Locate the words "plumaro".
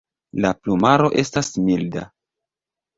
0.61-1.13